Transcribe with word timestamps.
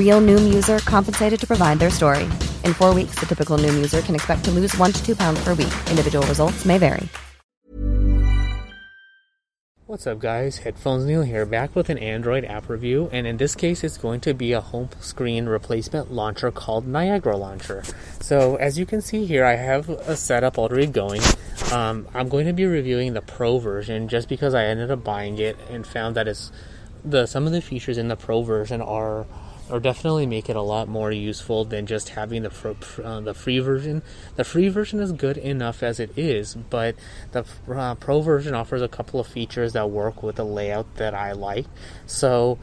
Real 0.00 0.20
Noom 0.22 0.54
user 0.54 0.78
compensated 0.78 1.38
to 1.40 1.46
provide 1.46 1.78
their 1.78 1.90
story. 1.90 2.24
In 2.64 2.72
four 2.72 2.94
weeks, 2.94 3.20
the 3.20 3.26
typical 3.26 3.58
Noom 3.58 3.74
user 3.74 4.00
can 4.00 4.14
expect 4.14 4.44
to 4.46 4.50
lose 4.50 4.74
one 4.78 4.92
to 4.92 5.04
two 5.04 5.14
pounds 5.14 5.44
per 5.44 5.52
week. 5.52 5.72
Individual 5.90 6.26
results 6.26 6.64
may 6.64 6.78
vary. 6.78 7.06
What's 9.84 10.06
up, 10.06 10.20
guys? 10.20 10.58
Headphones 10.58 11.04
Neil 11.04 11.22
here, 11.22 11.44
back 11.44 11.76
with 11.76 11.90
an 11.90 11.98
Android 11.98 12.46
app 12.46 12.70
review, 12.70 13.10
and 13.12 13.26
in 13.26 13.36
this 13.36 13.54
case, 13.54 13.84
it's 13.84 13.98
going 13.98 14.20
to 14.20 14.32
be 14.32 14.52
a 14.52 14.60
home 14.60 14.88
screen 15.00 15.46
replacement 15.46 16.10
launcher 16.12 16.50
called 16.50 16.86
Niagara 16.86 17.36
Launcher. 17.36 17.82
So, 18.20 18.54
as 18.56 18.78
you 18.78 18.86
can 18.86 19.02
see 19.02 19.26
here, 19.26 19.44
I 19.44 19.56
have 19.56 19.90
a 19.90 20.16
setup 20.16 20.58
already 20.58 20.86
going. 20.86 21.20
Um, 21.72 22.06
I'm 22.14 22.28
going 22.30 22.46
to 22.46 22.52
be 22.54 22.64
reviewing 22.64 23.12
the 23.12 23.20
Pro 23.20 23.58
version 23.58 24.08
just 24.08 24.28
because 24.28 24.54
I 24.54 24.64
ended 24.64 24.92
up 24.92 25.04
buying 25.04 25.36
it 25.38 25.58
and 25.68 25.84
found 25.84 26.14
that 26.14 26.26
it's 26.26 26.52
the 27.04 27.26
some 27.26 27.46
of 27.46 27.52
the 27.52 27.60
features 27.60 27.98
in 27.98 28.08
the 28.08 28.16
Pro 28.16 28.42
version 28.42 28.80
are 28.80 29.26
or 29.70 29.80
definitely 29.80 30.26
make 30.26 30.48
it 30.48 30.56
a 30.56 30.62
lot 30.62 30.88
more 30.88 31.12
useful 31.12 31.64
than 31.64 31.86
just 31.86 32.10
having 32.10 32.42
the 32.42 32.50
fr- 32.50 33.02
uh, 33.02 33.20
the 33.20 33.34
free 33.34 33.58
version. 33.58 34.02
The 34.36 34.44
free 34.44 34.68
version 34.68 35.00
is 35.00 35.12
good 35.12 35.36
enough 35.36 35.82
as 35.82 36.00
it 36.00 36.10
is, 36.16 36.54
but 36.54 36.96
the 37.32 37.44
uh, 37.70 37.94
pro 37.94 38.20
version 38.20 38.54
offers 38.54 38.82
a 38.82 38.88
couple 38.88 39.20
of 39.20 39.26
features 39.26 39.72
that 39.72 39.90
work 39.90 40.22
with 40.22 40.36
the 40.36 40.44
layout 40.44 40.96
that 40.96 41.14
I 41.14 41.32
like. 41.32 41.66
So 42.06 42.58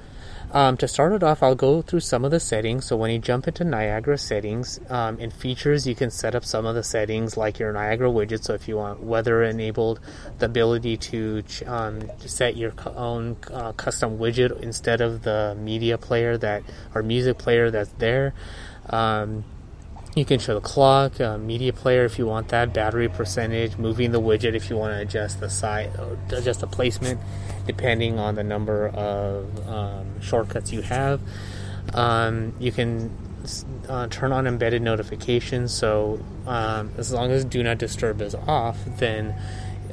um, 0.51 0.77
to 0.77 0.87
start 0.87 1.13
it 1.13 1.23
off, 1.23 1.43
I'll 1.43 1.55
go 1.55 1.81
through 1.81 1.99
some 1.99 2.23
of 2.23 2.31
the 2.31 2.39
settings. 2.39 2.85
So 2.85 2.95
when 2.95 3.11
you 3.11 3.19
jump 3.19 3.47
into 3.47 3.63
Niagara 3.63 4.17
settings, 4.17 4.79
um, 4.89 5.19
in 5.19 5.29
features, 5.29 5.85
you 5.85 5.95
can 5.95 6.09
set 6.09 6.35
up 6.35 6.45
some 6.45 6.65
of 6.65 6.75
the 6.75 6.83
settings 6.83 7.35
like 7.35 7.59
your 7.59 7.73
Niagara 7.73 8.09
widget. 8.09 8.43
So 8.43 8.53
if 8.53 8.67
you 8.67 8.77
want 8.77 9.01
weather 9.01 9.43
enabled, 9.43 9.99
the 10.39 10.45
ability 10.45 10.97
to 10.97 11.43
um, 11.65 12.09
set 12.19 12.55
your 12.55 12.73
own 12.85 13.37
uh, 13.51 13.73
custom 13.73 14.17
widget 14.17 14.61
instead 14.61 15.01
of 15.01 15.23
the 15.23 15.55
media 15.59 15.97
player 15.97 16.37
that 16.37 16.63
or 16.95 17.03
music 17.03 17.37
player 17.37 17.69
that's 17.69 17.91
there. 17.97 18.33
Um, 18.89 19.43
you 20.17 20.25
can 20.25 20.39
show 20.39 20.55
the 20.55 20.61
clock, 20.61 21.21
uh, 21.21 21.37
media 21.37 21.71
player 21.71 22.03
if 22.03 22.17
you 22.17 22.25
want 22.25 22.49
that, 22.49 22.73
battery 22.73 23.07
percentage, 23.07 23.77
moving 23.77 24.11
the 24.11 24.19
widget 24.19 24.55
if 24.55 24.69
you 24.69 24.75
want 24.75 24.93
to 24.93 24.99
adjust 24.99 25.39
the 25.39 25.49
size, 25.49 25.95
adjust 26.31 26.59
the 26.61 26.67
placement, 26.67 27.19
depending 27.67 28.17
on 28.17 28.33
the 28.33 28.43
number 28.43 28.87
of 28.87 29.67
um, 29.67 30.19
shortcuts 30.19 30.73
you 30.73 30.81
have. 30.81 31.21
Um, 31.93 32.53
you 32.59 32.71
can 32.71 33.15
uh, 33.87 34.07
turn 34.07 34.31
on 34.31 34.47
embedded 34.47 34.81
notifications, 34.81 35.71
so 35.71 36.19
um, 36.47 36.91
as 36.97 37.13
long 37.13 37.31
as 37.31 37.45
Do 37.45 37.61
Not 37.61 37.77
Disturb 37.77 38.19
is 38.21 38.33
off, 38.33 38.79
then 38.97 39.35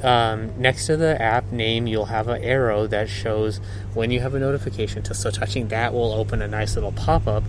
um, 0.03 0.59
next 0.59 0.87
to 0.87 0.97
the 0.97 1.21
app 1.21 1.51
name, 1.51 1.87
you'll 1.87 2.05
have 2.05 2.27
an 2.27 2.43
arrow 2.43 2.87
that 2.87 3.09
shows 3.09 3.59
when 3.93 4.11
you 4.11 4.19
have 4.21 4.33
a 4.33 4.39
notification. 4.39 5.05
So 5.05 5.31
touching 5.31 5.69
that 5.69 5.93
will 5.93 6.13
open 6.13 6.41
a 6.41 6.47
nice 6.47 6.75
little 6.75 6.91
pop 6.91 7.27
up 7.27 7.43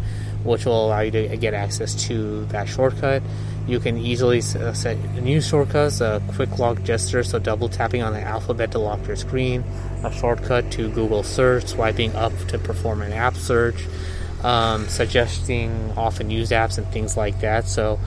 which 0.47 0.65
will 0.65 0.87
allow 0.87 1.01
you 1.01 1.11
to 1.11 1.37
get 1.37 1.55
access 1.55 1.95
to 2.07 2.45
that 2.47 2.69
shortcut. 2.69 3.23
You 3.67 3.81
can 3.81 3.99
easily 3.99 4.39
uh, 4.39 4.73
set 4.73 4.97
new 5.21 5.41
shortcuts, 5.41 6.01
a 6.01 6.23
quick 6.35 6.59
lock 6.59 6.83
gesture, 6.85 7.25
so 7.25 7.39
double 7.39 7.69
tapping 7.69 8.03
on 8.03 8.13
the 8.13 8.23
alphabet 8.23 8.71
to 8.73 8.79
lock 8.79 9.05
your 9.07 9.17
screen, 9.17 9.65
a 10.05 10.13
shortcut 10.13 10.71
to 10.73 10.89
Google 10.91 11.25
search, 11.25 11.67
swiping 11.67 12.15
up 12.15 12.33
to 12.49 12.59
perform 12.59 13.03
an 13.03 13.13
app 13.13 13.35
search, 13.35 13.85
um, 14.45 14.87
suggesting 14.89 15.93
often 15.97 16.31
used 16.31 16.53
apps 16.53 16.79
and 16.79 16.87
things 16.89 17.17
like 17.17 17.41
that. 17.41 17.67
So 17.67 17.99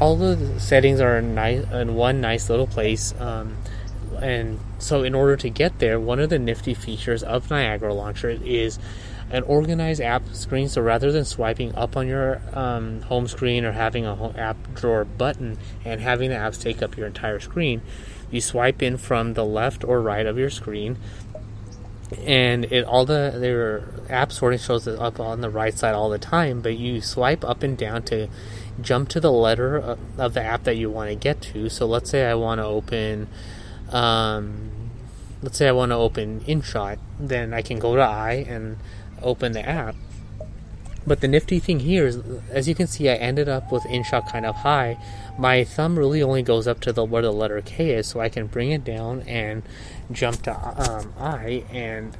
all 0.00 0.16
the 0.16 0.60
settings 0.60 1.00
are 1.00 1.18
in, 1.18 1.34
nice, 1.34 1.68
in 1.72 1.94
one 1.96 2.20
nice 2.20 2.48
little 2.48 2.68
place. 2.68 3.12
Um, 3.18 3.56
and 4.22 4.60
so 4.78 5.02
in 5.02 5.14
order 5.14 5.36
to 5.38 5.50
get 5.50 5.78
there, 5.78 5.98
one 5.98 6.20
of 6.20 6.30
the 6.30 6.38
nifty 6.38 6.74
features 6.74 7.22
of 7.22 7.50
Niagara 7.50 7.92
Launcher 7.94 8.30
is 8.30 8.78
an 9.30 9.42
organized 9.44 10.00
app 10.00 10.22
screen. 10.34 10.68
So 10.68 10.80
rather 10.82 11.12
than 11.12 11.24
swiping 11.24 11.74
up 11.74 11.96
on 11.96 12.08
your 12.08 12.40
um, 12.52 13.02
home 13.02 13.28
screen 13.28 13.64
or 13.64 13.72
having 13.72 14.06
a 14.06 14.32
app 14.36 14.74
drawer 14.74 15.04
button 15.04 15.58
and 15.84 16.00
having 16.00 16.30
the 16.30 16.36
apps 16.36 16.60
take 16.60 16.82
up 16.82 16.96
your 16.96 17.06
entire 17.06 17.40
screen, 17.40 17.82
you 18.30 18.40
swipe 18.40 18.82
in 18.82 18.96
from 18.96 19.34
the 19.34 19.44
left 19.44 19.84
or 19.84 20.00
right 20.00 20.26
of 20.26 20.38
your 20.38 20.50
screen. 20.50 20.98
And 22.26 22.64
it 22.64 22.84
all 22.84 23.04
the 23.04 23.36
their 23.38 23.84
app 24.08 24.32
sorting 24.32 24.58
shows 24.58 24.88
it 24.88 24.98
up 24.98 25.20
on 25.20 25.42
the 25.42 25.50
right 25.50 25.76
side 25.76 25.94
all 25.94 26.10
the 26.10 26.18
time, 26.18 26.60
but 26.60 26.76
you 26.76 27.00
swipe 27.00 27.44
up 27.44 27.62
and 27.62 27.78
down 27.78 28.02
to 28.04 28.28
jump 28.80 29.10
to 29.10 29.20
the 29.20 29.30
letter 29.30 29.96
of 30.18 30.34
the 30.34 30.42
app 30.42 30.64
that 30.64 30.76
you 30.76 30.90
want 30.90 31.10
to 31.10 31.14
get 31.14 31.40
to. 31.40 31.68
So 31.68 31.86
let's 31.86 32.10
say 32.10 32.26
I 32.26 32.34
want 32.34 32.58
to 32.58 32.64
open 32.64 33.28
um, 33.90 34.70
let's 35.42 35.56
say 35.56 35.68
I 35.68 35.72
want 35.72 35.90
to 35.90 35.96
open 35.96 36.40
InShot, 36.40 36.98
then 37.18 37.54
I 37.54 37.62
can 37.62 37.78
go 37.78 37.96
to 37.96 38.02
I 38.02 38.44
and 38.48 38.76
open 39.22 39.52
the 39.52 39.66
app. 39.66 39.94
But 41.06 41.20
the 41.20 41.28
nifty 41.28 41.58
thing 41.58 41.80
here 41.80 42.06
is, 42.06 42.18
as 42.50 42.68
you 42.68 42.74
can 42.74 42.86
see, 42.86 43.08
I 43.08 43.14
ended 43.14 43.48
up 43.48 43.72
with 43.72 43.84
InShot 43.84 44.30
kind 44.30 44.44
of 44.44 44.56
high. 44.56 44.98
My 45.38 45.64
thumb 45.64 45.98
really 45.98 46.22
only 46.22 46.42
goes 46.42 46.68
up 46.68 46.80
to 46.80 46.92
the 46.92 47.04
where 47.04 47.22
the 47.22 47.32
letter 47.32 47.60
K 47.62 47.90
is, 47.92 48.06
so 48.06 48.20
I 48.20 48.28
can 48.28 48.46
bring 48.46 48.70
it 48.70 48.84
down 48.84 49.22
and 49.22 49.62
jump 50.12 50.42
to 50.42 50.52
um, 50.52 51.14
I 51.18 51.64
and 51.72 52.16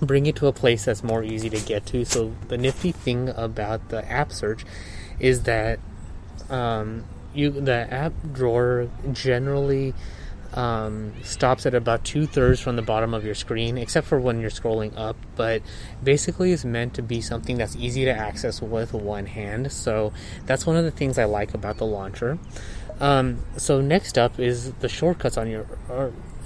bring 0.00 0.26
it 0.26 0.36
to 0.36 0.46
a 0.46 0.52
place 0.52 0.84
that's 0.84 1.02
more 1.02 1.24
easy 1.24 1.50
to 1.50 1.60
get 1.60 1.86
to. 1.86 2.04
So 2.04 2.34
the 2.48 2.56
nifty 2.56 2.92
thing 2.92 3.28
about 3.30 3.88
the 3.88 4.08
app 4.10 4.32
search 4.32 4.64
is 5.18 5.42
that 5.42 5.80
um, 6.50 7.04
you 7.34 7.50
the 7.50 7.92
app 7.92 8.12
drawer 8.32 8.88
generally 9.12 9.94
um, 10.54 11.12
stops 11.22 11.66
at 11.66 11.74
about 11.74 12.04
two 12.04 12.26
thirds 12.26 12.60
from 12.60 12.76
the 12.76 12.82
bottom 12.82 13.14
of 13.14 13.24
your 13.24 13.34
screen, 13.34 13.78
except 13.78 14.06
for 14.06 14.20
when 14.20 14.40
you're 14.40 14.50
scrolling 14.50 14.96
up. 14.96 15.16
But 15.36 15.62
basically, 16.02 16.52
it's 16.52 16.64
meant 16.64 16.94
to 16.94 17.02
be 17.02 17.20
something 17.20 17.56
that's 17.58 17.76
easy 17.76 18.04
to 18.04 18.12
access 18.12 18.60
with 18.60 18.92
one 18.92 19.26
hand. 19.26 19.72
So 19.72 20.12
that's 20.46 20.66
one 20.66 20.76
of 20.76 20.84
the 20.84 20.90
things 20.90 21.18
I 21.18 21.24
like 21.24 21.54
about 21.54 21.78
the 21.78 21.86
launcher. 21.86 22.38
Um, 23.00 23.38
so 23.56 23.80
next 23.80 24.18
up 24.18 24.38
is 24.38 24.72
the 24.74 24.88
shortcuts 24.88 25.36
on 25.36 25.48
your, 25.48 25.66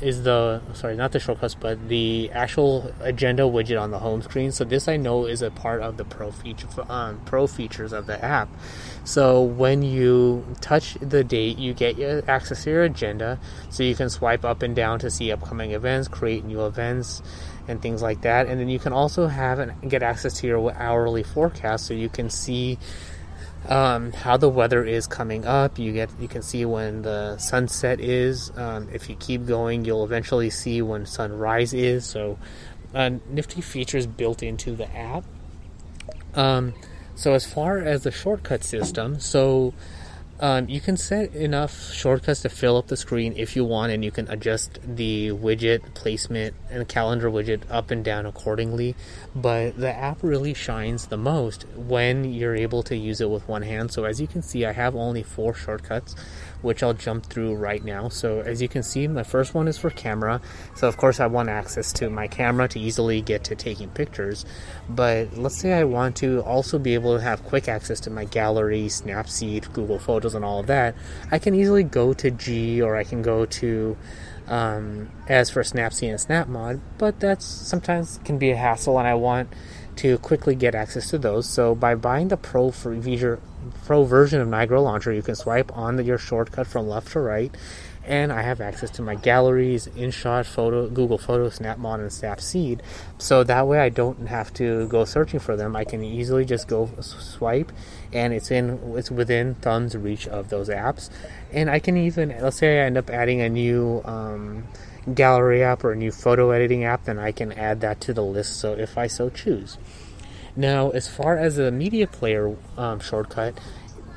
is 0.00 0.22
the 0.24 0.60
sorry 0.74 0.94
not 0.94 1.12
the 1.12 1.18
shortcuts 1.18 1.54
but 1.54 1.88
the 1.88 2.30
actual 2.32 2.92
agenda 3.00 3.42
widget 3.44 3.80
on 3.80 3.90
the 3.90 3.98
home 3.98 4.22
screen. 4.22 4.52
So 4.52 4.64
this 4.64 4.88
i 4.88 4.96
know 4.96 5.26
is 5.26 5.42
a 5.42 5.50
part 5.50 5.80
of 5.82 5.96
the 5.96 6.04
pro 6.04 6.30
feature 6.30 6.68
um, 6.88 7.20
pro 7.24 7.46
features 7.46 7.92
of 7.92 8.06
the 8.06 8.22
app. 8.24 8.48
So 9.04 9.42
when 9.42 9.82
you 9.82 10.44
touch 10.60 10.94
the 11.00 11.24
date 11.24 11.58
you 11.58 11.74
get 11.74 11.98
access 12.28 12.64
to 12.64 12.70
your 12.70 12.82
agenda. 12.84 13.38
So 13.70 13.82
you 13.82 13.94
can 13.94 14.10
swipe 14.10 14.44
up 14.44 14.62
and 14.62 14.76
down 14.76 14.98
to 15.00 15.10
see 15.10 15.32
upcoming 15.32 15.72
events 15.72 16.08
create 16.08 16.44
new 16.44 16.66
events 16.66 17.22
and 17.68 17.80
things 17.82 18.02
like 18.02 18.22
that. 18.22 18.46
And 18.46 18.60
then 18.60 18.68
you 18.68 18.78
can 18.78 18.92
also 18.92 19.26
have 19.26 19.58
and 19.58 19.90
get 19.90 20.02
access 20.02 20.34
to 20.40 20.46
your 20.46 20.72
hourly 20.74 21.22
forecast 21.22 21.86
so 21.86 21.94
you 21.94 22.08
can 22.08 22.30
see 22.30 22.78
um, 23.68 24.12
how 24.12 24.36
the 24.36 24.48
weather 24.48 24.84
is 24.84 25.06
coming 25.06 25.44
up. 25.44 25.78
You 25.78 25.92
get 25.92 26.10
you 26.20 26.28
can 26.28 26.42
see 26.42 26.64
when 26.64 27.02
the 27.02 27.36
sunset 27.38 28.00
is. 28.00 28.50
Um, 28.56 28.88
if 28.92 29.08
you 29.08 29.16
keep 29.16 29.46
going, 29.46 29.84
you'll 29.84 30.04
eventually 30.04 30.50
see 30.50 30.82
when 30.82 31.06
sunrise 31.06 31.72
is. 31.72 32.04
So, 32.04 32.38
uh, 32.94 33.10
nifty 33.28 33.60
features 33.60 34.06
built 34.06 34.42
into 34.42 34.76
the 34.76 34.90
app. 34.96 35.24
Um, 36.34 36.74
so 37.14 37.32
as 37.32 37.46
far 37.46 37.78
as 37.78 38.02
the 38.02 38.10
shortcut 38.10 38.62
system, 38.62 39.18
so 39.18 39.72
um, 40.38 40.68
you 40.68 40.80
can 40.80 40.96
set 40.98 41.34
enough 41.34 41.92
shortcuts 41.92 42.42
to 42.42 42.50
fill 42.50 42.76
up 42.76 42.88
the 42.88 42.96
screen 42.96 43.32
if 43.36 43.56
you 43.56 43.64
want, 43.64 43.92
and 43.92 44.04
you 44.04 44.10
can 44.10 44.28
adjust 44.30 44.78
the 44.84 45.30
widget 45.30 45.94
placement 45.94 46.54
and 46.70 46.86
calendar 46.86 47.30
widget 47.30 47.62
up 47.70 47.90
and 47.90 48.04
down 48.04 48.26
accordingly. 48.26 48.94
But 49.34 49.78
the 49.78 49.90
app 49.90 50.22
really 50.22 50.52
shines 50.52 51.06
the 51.06 51.16
most 51.16 51.66
when 51.74 52.24
you're 52.24 52.54
able 52.54 52.82
to 52.84 52.96
use 52.96 53.20
it 53.20 53.30
with 53.30 53.48
one 53.48 53.62
hand. 53.62 53.92
So, 53.92 54.04
as 54.04 54.20
you 54.20 54.26
can 54.26 54.42
see, 54.42 54.66
I 54.66 54.72
have 54.72 54.94
only 54.94 55.22
four 55.22 55.54
shortcuts, 55.54 56.14
which 56.60 56.82
I'll 56.82 56.94
jump 56.94 57.26
through 57.26 57.54
right 57.54 57.82
now. 57.82 58.08
So, 58.10 58.40
as 58.40 58.60
you 58.60 58.68
can 58.68 58.82
see, 58.82 59.08
my 59.08 59.22
first 59.22 59.54
one 59.54 59.68
is 59.68 59.78
for 59.78 59.88
camera. 59.88 60.42
So, 60.74 60.86
of 60.86 60.98
course, 60.98 61.18
I 61.18 61.26
want 61.28 61.48
access 61.48 61.92
to 61.94 62.10
my 62.10 62.28
camera 62.28 62.68
to 62.68 62.78
easily 62.78 63.22
get 63.22 63.44
to 63.44 63.56
taking 63.56 63.88
pictures. 63.88 64.44
But 64.88 65.36
let's 65.38 65.56
say 65.56 65.72
I 65.72 65.84
want 65.84 66.16
to 66.16 66.42
also 66.42 66.78
be 66.78 66.92
able 66.92 67.16
to 67.16 67.22
have 67.22 67.42
quick 67.44 67.68
access 67.68 68.00
to 68.00 68.10
my 68.10 68.26
gallery, 68.26 68.86
Snapseed, 68.86 69.72
Google 69.72 69.98
Photos 69.98 70.25
photos 70.26 70.34
and 70.34 70.44
all 70.44 70.60
of 70.60 70.66
that, 70.66 70.94
I 71.30 71.38
can 71.38 71.54
easily 71.54 71.84
go 71.84 72.12
to 72.14 72.30
G 72.30 72.82
or 72.82 72.96
I 72.96 73.04
can 73.04 73.22
go 73.22 73.46
to 73.46 73.96
um, 74.48 75.10
as 75.28 75.50
for 75.50 75.62
Snapseed 75.62 76.10
and 76.10 76.18
SnapMod, 76.18 76.80
but 76.98 77.20
that's 77.20 77.44
sometimes 77.44 78.20
can 78.24 78.38
be 78.38 78.50
a 78.50 78.56
hassle, 78.56 78.98
and 78.98 79.08
I 79.08 79.14
want 79.14 79.48
to 79.96 80.18
quickly 80.18 80.54
get 80.54 80.74
access 80.74 81.10
to 81.10 81.18
those. 81.18 81.48
So 81.48 81.74
by 81.74 81.94
buying 81.94 82.28
the 82.28 82.36
Pro 82.36 82.70
feature, 82.70 83.40
Pro 83.84 84.04
version 84.04 84.40
of 84.40 84.48
Niagara 84.48 84.80
Launcher, 84.80 85.12
you 85.12 85.22
can 85.22 85.34
swipe 85.34 85.76
on 85.76 85.96
the, 85.96 86.04
your 86.04 86.18
shortcut 86.18 86.66
from 86.66 86.88
left 86.88 87.12
to 87.12 87.20
right, 87.20 87.54
and 88.04 88.32
I 88.32 88.42
have 88.42 88.60
access 88.60 88.90
to 88.92 89.02
my 89.02 89.16
galleries, 89.16 89.88
InShot, 89.88 90.46
Photo, 90.46 90.88
Google 90.88 91.18
Photos, 91.18 91.58
SnapMod, 91.58 91.96
and 91.96 92.10
Snapseed. 92.10 92.80
So 93.18 93.42
that 93.42 93.66
way 93.66 93.80
I 93.80 93.88
don't 93.88 94.28
have 94.28 94.54
to 94.54 94.86
go 94.86 95.04
searching 95.04 95.40
for 95.40 95.56
them. 95.56 95.74
I 95.74 95.84
can 95.84 96.04
easily 96.04 96.44
just 96.44 96.68
go 96.68 96.88
swipe, 97.00 97.72
and 98.12 98.32
it's 98.32 98.50
in 98.50 98.78
it's 98.96 99.10
within 99.10 99.56
thumb's 99.56 99.96
reach 99.96 100.28
of 100.28 100.50
those 100.50 100.68
apps. 100.68 101.10
And 101.52 101.68
I 101.68 101.80
can 101.80 101.96
even 101.96 102.28
let's 102.40 102.58
say 102.58 102.80
I 102.80 102.86
end 102.86 102.96
up 102.96 103.10
adding 103.10 103.40
a 103.40 103.48
new 103.48 104.02
um, 104.04 104.68
gallery 105.14 105.62
app 105.62 105.84
or 105.84 105.92
a 105.92 105.96
new 105.96 106.12
photo 106.12 106.50
editing 106.50 106.84
app, 106.84 107.04
then 107.04 107.18
I 107.18 107.32
can 107.32 107.52
add 107.52 107.80
that 107.80 108.00
to 108.02 108.14
the 108.14 108.22
list. 108.22 108.58
So 108.58 108.72
if 108.72 108.98
I 108.98 109.06
so 109.06 109.30
choose. 109.30 109.78
Now, 110.56 110.90
as 110.90 111.06
far 111.06 111.36
as 111.36 111.56
the 111.56 111.70
media 111.70 112.06
player 112.06 112.56
um, 112.78 112.98
shortcut, 112.98 113.58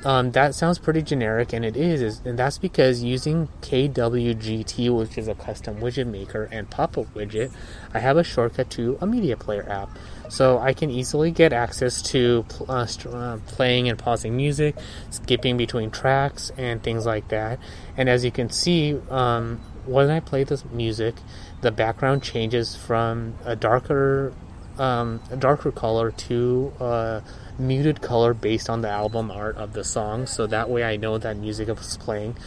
um, 0.06 0.32
that 0.32 0.56
sounds 0.56 0.80
pretty 0.80 1.02
generic, 1.02 1.52
and 1.52 1.66
it 1.66 1.76
is, 1.76 2.02
is, 2.02 2.22
and 2.24 2.40
that's 2.40 2.58
because 2.58 3.04
using 3.04 3.50
KWGT, 3.62 4.98
which 4.98 5.18
is 5.18 5.28
a 5.28 5.36
custom 5.36 5.82
widget 5.82 6.08
maker, 6.08 6.48
and 6.54 6.70
pop-up 6.70 7.14
widget, 7.14 7.52
I 7.94 8.00
have 8.00 8.16
a 8.16 8.24
shortcut 8.24 8.70
to 8.72 8.98
a 9.02 9.06
media 9.06 9.36
player 9.36 9.70
app. 9.70 9.90
So 10.30 10.58
I 10.60 10.74
can 10.74 10.90
easily 10.90 11.32
get 11.32 11.52
access 11.52 12.02
to 12.04 12.46
uh, 12.70 12.88
uh, 13.12 13.38
playing 13.48 13.90
and 13.90 14.00
pausing 14.00 14.38
music, 14.38 14.78
skipping 15.10 15.58
between 15.58 15.92
tracks, 15.92 16.50
and 16.58 16.82
things 16.82 17.06
like 17.06 17.28
that. 17.30 17.60
And 17.98 18.08
as 18.08 18.24
you 18.24 18.32
can 18.32 18.50
see, 18.50 18.98
um, 19.10 19.60
when 19.90 20.10
I 20.10 20.20
play 20.20 20.44
this 20.44 20.64
music, 20.66 21.16
the 21.62 21.72
background 21.72 22.22
changes 22.24 22.76
from 22.76 23.36
a 23.44 23.56
darker, 23.56 24.34
um, 24.78 25.20
a 25.32 25.36
darker 25.36 25.72
color 25.72 26.12
to 26.12 26.74
uh, 26.80 27.22
muted 27.58 28.02
color 28.02 28.34
based 28.34 28.70
on 28.70 28.82
the 28.82 28.90
album 28.90 29.32
art 29.32 29.58
of 29.58 29.74
the 29.74 29.84
song, 29.84 30.26
so 30.26 30.48
that 30.48 30.70
way 30.70 30.84
I 30.84 30.96
know 30.96 31.18
that 31.18 31.38
music 31.38 31.70
is 31.70 31.98
playing. 31.98 32.38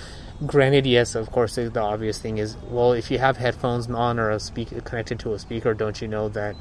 Granted, 0.47 0.87
yes, 0.87 1.15
of 1.15 1.31
course, 1.31 1.57
the 1.57 1.81
obvious 1.81 2.19
thing 2.19 2.39
is, 2.39 2.57
well, 2.69 2.93
if 2.93 3.11
you 3.11 3.19
have 3.19 3.37
headphones 3.37 3.89
on 3.89 4.19
or 4.19 4.31
a 4.31 4.41
speaker 4.41 4.81
connected 4.81 5.19
to 5.21 5.35
a 5.35 5.39
speaker, 5.39 5.75
don't 5.75 6.01
you 6.01 6.09
know 6.09 6.29
that 6.31 6.57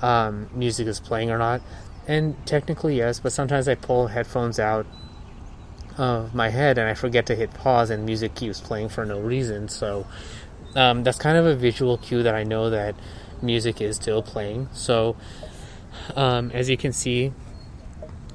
um, 0.00 0.48
music 0.52 0.86
is 0.86 0.98
playing 0.98 1.30
or 1.30 1.38
not? 1.38 1.60
And 2.08 2.34
technically, 2.46 2.96
yes, 2.96 3.20
but 3.20 3.32
sometimes 3.32 3.68
I 3.68 3.76
pull 3.76 4.08
headphones 4.08 4.58
out 4.58 4.86
of 5.98 6.34
my 6.34 6.48
head 6.48 6.78
and 6.78 6.88
I 6.88 6.94
forget 6.94 7.26
to 7.26 7.34
hit 7.34 7.52
pause, 7.54 7.90
and 7.90 8.04
music 8.04 8.34
keeps 8.34 8.60
playing 8.60 8.88
for 8.88 9.04
no 9.04 9.20
reason. 9.20 9.68
So 9.68 10.06
um, 10.74 11.04
that's 11.04 11.18
kind 11.18 11.36
of 11.36 11.46
a 11.46 11.54
visual 11.54 11.98
cue 11.98 12.22
that 12.22 12.34
I 12.34 12.44
know 12.44 12.70
that 12.70 12.94
music 13.40 13.80
is 13.80 13.96
still 13.96 14.22
playing. 14.22 14.68
So 14.72 15.16
um, 16.16 16.50
as 16.52 16.68
you 16.70 16.76
can 16.76 16.92
see, 16.92 17.32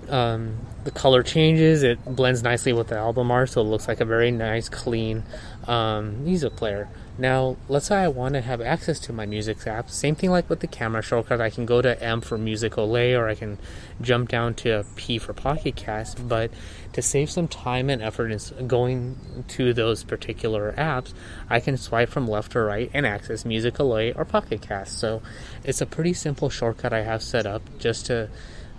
um, 0.10 0.58
the 0.84 0.92
color 0.92 1.24
changes. 1.24 1.84
It 1.84 2.04
blends 2.06 2.44
nicely 2.44 2.74
with 2.74 2.88
the 2.88 2.98
album 2.98 3.32
art, 3.32 3.50
so 3.50 3.62
it 3.62 3.66
looks 3.66 3.88
like 3.88 4.00
a 4.00 4.06
very 4.06 4.32
nice, 4.32 4.70
clean 4.70 5.24
um, 5.68 6.24
music 6.24 6.56
player. 6.56 6.88
Now, 7.20 7.58
let's 7.68 7.88
say 7.88 7.98
I 7.98 8.08
want 8.10 8.36
to 8.36 8.42
have 8.42 8.62
access 8.62 9.00
to 9.02 9.14
my 9.14 9.26
music 9.26 9.66
app. 9.66 9.90
Same 9.90 10.14
thing 10.14 10.30
like 10.30 10.50
with 10.50 10.60
the 10.60 10.68
camera 10.68 11.02
shortcut. 11.02 11.42
I 11.42 11.50
can 11.50 11.66
go 11.66 11.82
to 11.82 12.02
M 12.02 12.22
for 12.22 12.38
Musical.ly 12.38 13.12
or 13.14 13.28
I 13.28 13.34
can 13.34 13.58
jump 14.02 14.30
down 14.30 14.54
to 14.56 14.86
P 14.96 15.18
for 15.18 15.34
Pocket 15.34 15.76
Cast. 15.76 16.28
But 16.28 16.52
to 16.94 17.02
save 17.02 17.32
some 17.32 17.48
time 17.48 17.90
and 17.90 18.02
effort 18.02 18.32
in 18.32 18.68
going 18.68 19.46
to 19.50 19.74
those 19.74 20.04
particular 20.04 20.74
apps, 20.78 21.14
I 21.50 21.60
can 21.60 21.78
swipe 21.78 22.10
from 22.10 22.28
left 22.28 22.52
to 22.52 22.62
right 22.62 22.92
and 22.94 23.06
access 23.06 23.46
Musical.ly 23.46 24.14
or 24.16 24.24
Pocket 24.24 24.62
Cast. 24.62 25.00
So 25.00 25.24
it's 25.64 25.82
a 25.82 25.88
pretty 25.88 26.14
simple 26.14 26.50
shortcut 26.50 26.94
I 26.94 27.02
have 27.02 27.24
set 27.24 27.48
up 27.48 27.64
just 27.80 28.06
to 28.08 28.30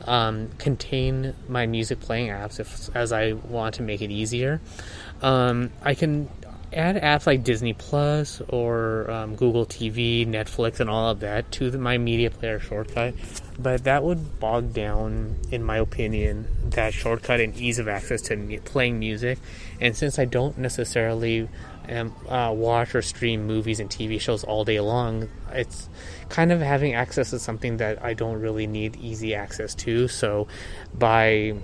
um, 0.04 0.50
contain 0.58 1.34
my 1.48 1.66
music 1.66 1.98
playing 2.00 2.28
apps 2.28 2.60
if, 2.60 2.94
as 2.94 3.10
I 3.12 3.32
want 3.32 3.74
to 3.76 3.82
make 3.82 4.00
it 4.00 4.12
easier. 4.12 4.60
Um, 5.22 5.72
I 5.82 5.94
can 5.94 6.28
add 6.72 6.96
apps 6.96 7.26
like 7.26 7.44
Disney 7.44 7.72
Plus 7.72 8.42
or 8.48 9.10
um, 9.10 9.36
Google 9.36 9.66
TV, 9.66 10.26
Netflix, 10.26 10.80
and 10.80 10.90
all 10.90 11.10
of 11.10 11.20
that 11.20 11.50
to 11.52 11.70
the, 11.70 11.78
my 11.78 11.98
media 11.98 12.30
player 12.30 12.60
shortcut, 12.60 13.14
but 13.58 13.84
that 13.84 14.02
would 14.02 14.38
bog 14.40 14.72
down, 14.72 15.36
in 15.50 15.64
my 15.64 15.78
opinion, 15.78 16.46
that 16.70 16.94
shortcut 16.94 17.40
and 17.40 17.56
ease 17.56 17.78
of 17.78 17.88
access 17.88 18.20
to 18.22 18.36
me- 18.36 18.58
playing 18.58 18.98
music. 18.98 19.38
And 19.80 19.96
since 19.96 20.18
I 20.18 20.24
don't 20.24 20.58
necessarily 20.58 21.48
um, 21.88 22.14
uh, 22.28 22.52
watch 22.54 22.94
or 22.94 23.02
stream 23.02 23.46
movies 23.46 23.80
and 23.80 23.88
TV 23.88 24.20
shows 24.20 24.44
all 24.44 24.64
day 24.64 24.80
long, 24.80 25.28
it's 25.52 25.88
kind 26.28 26.52
of 26.52 26.60
having 26.60 26.94
access 26.94 27.30
to 27.30 27.38
something 27.38 27.78
that 27.78 28.04
I 28.04 28.14
don't 28.14 28.40
really 28.40 28.66
need 28.66 28.96
easy 28.96 29.34
access 29.34 29.74
to. 29.76 30.08
So 30.08 30.48
by 30.92 31.54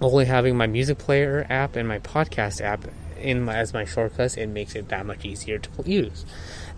only 0.00 0.24
having 0.24 0.56
my 0.56 0.66
music 0.66 0.98
player 0.98 1.46
app 1.48 1.76
and 1.76 1.86
my 1.86 1.98
podcast 2.00 2.60
app 2.60 2.84
in 3.18 3.42
my, 3.42 3.56
as 3.56 3.72
my 3.72 3.84
shortcuts, 3.84 4.36
it 4.36 4.48
makes 4.48 4.74
it 4.74 4.88
that 4.88 5.06
much 5.06 5.24
easier 5.24 5.58
to 5.58 5.70
use. 5.90 6.24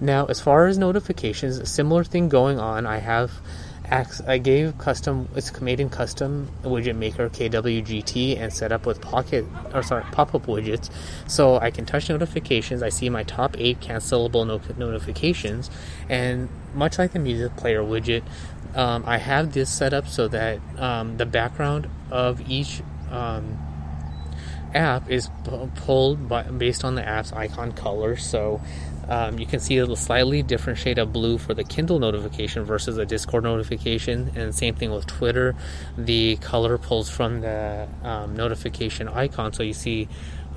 Now, 0.01 0.27
as 0.27 0.41
far 0.41 0.67
as 0.67 0.79
notifications, 0.79 1.59
a 1.59 1.67
similar 1.67 2.05
thing 2.05 2.29
going 2.29 2.59
on. 2.59 2.87
I 2.87 2.99
have 2.99 3.31
I 4.27 4.39
gave 4.39 4.79
custom 4.79 5.29
it's 5.37 5.61
made 5.61 5.79
in 5.79 5.91
custom 5.91 6.49
widget 6.63 6.97
maker 6.97 7.29
KWGT 7.29 8.41
and 8.41 8.51
set 8.51 8.73
up 8.73 8.87
with 8.87 9.03
pocket 9.03 9.45
or 9.75 9.83
sorry 9.83 10.05
pop-up 10.05 10.47
widgets 10.47 10.91
so 11.27 11.59
I 11.59 11.71
can 11.71 11.85
touch 11.85 12.09
notifications 12.09 12.83
I 12.83 12.89
see 12.89 13.11
my 13.11 13.25
top 13.25 13.57
8 13.59 13.81
cancelable 13.81 14.47
no- 14.47 14.61
notifications 14.79 15.71
and 16.09 16.49
much 16.75 16.99
like 16.99 17.13
the 17.13 17.19
music 17.19 17.57
player 17.57 17.83
widget 17.83 18.23
um, 18.75 19.05
I 19.07 19.19
have 19.19 19.53
this 19.53 19.71
set 19.71 19.93
up 19.93 20.09
so 20.09 20.29
that 20.29 20.61
um, 20.79 21.19
the 21.19 21.27
background 21.27 21.89
of 22.11 22.41
each 22.51 22.83
um, 23.11 23.59
app 24.75 25.11
is 25.11 25.29
pulled 25.77 26.29
by, 26.29 26.43
based 26.43 26.85
on 26.85 26.95
the 26.95 27.07
app's 27.07 27.33
icon 27.33 27.73
color. 27.73 28.17
So 28.17 28.61
um, 29.09 29.39
you 29.39 29.47
can 29.47 29.61
see 29.61 29.79
a 29.79 29.97
slightly 29.97 30.43
different 30.43 30.79
shade 30.79 30.99
of 30.99 31.13
blue 31.13 31.39
for 31.39 31.55
the 31.55 31.65
Kindle 31.65 31.99
notification 31.99 32.65
versus 32.65 32.97
a 32.99 33.07
Discord 33.07 33.45
notification. 33.45 34.33
And 34.35 34.55
same 34.55 34.75
thing 34.75 34.91
with 34.91 35.07
Twitter. 35.07 35.55
The 35.97 36.37
color 36.37 36.79
pulls 36.79 37.11
from 37.11 37.41
the 37.41 37.89
um, 38.03 38.37
notification 38.37 39.09
icon. 39.09 39.53
So 39.53 39.63
you 39.63 39.75
see 39.75 40.09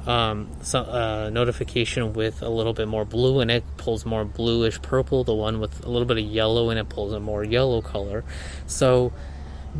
um, 0.05 0.47
so, 0.61 0.79
uh, 0.79 1.29
notification 1.31 2.13
with 2.13 2.41
a 2.41 2.49
little 2.49 2.73
bit 2.73 2.87
more 2.87 3.03
blue 3.03 3.41
in 3.41 3.49
it 3.49 3.63
pulls 3.75 4.05
more 4.05 4.23
bluish 4.23 4.81
purple. 4.81 5.25
The 5.25 5.33
one 5.33 5.59
with 5.59 5.85
a 5.85 5.89
little 5.89 6.05
bit 6.05 6.17
of 6.17 6.23
yellow 6.23 6.69
in 6.69 6.77
it 6.77 6.87
pulls 6.87 7.11
a 7.13 7.19
more 7.19 7.43
yellow 7.43 7.81
color. 7.81 8.23
So 8.67 9.11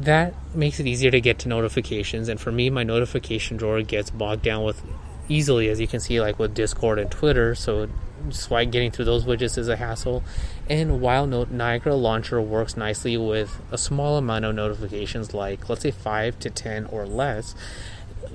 that 0.02 0.34
makes 0.56 0.80
it 0.80 0.88
easier 0.88 1.12
to 1.12 1.22
get 1.22 1.40
to 1.40 1.50
notifications. 1.50 2.30
And 2.30 2.40
for 2.40 2.52
me, 2.52 2.70
my 2.70 2.84
notification 2.84 3.58
drawer 3.58 3.82
gets 3.82 4.10
bogged 4.10 4.44
down 4.44 4.64
with 4.64 4.82
easily, 5.30 5.70
as 5.70 5.80
you 5.80 5.88
can 5.88 6.00
see, 6.00 6.22
like 6.22 6.40
with 6.40 6.54
Discord 6.54 7.00
and 7.00 7.12
Twitter. 7.12 7.56
So 7.56 7.90
swipe 8.30 8.72
getting 8.72 8.92
through 8.92 9.06
those 9.06 9.26
widgets 9.26 9.58
is 9.58 9.68
a 9.68 9.76
hassle. 9.76 10.24
And 10.70 11.02
while 11.02 11.28
Niagara 11.28 11.96
Launcher 11.96 12.42
works 12.42 12.78
nicely 12.78 13.18
with 13.18 13.62
a 13.72 13.78
small 13.78 14.18
amount 14.18 14.46
of 14.46 14.56
notifications, 14.56 15.34
like 15.34 15.70
let's 15.70 15.82
say 15.82 15.92
five 15.92 16.40
to 16.40 16.50
ten 16.50 16.86
or 16.86 17.06
less, 17.06 17.56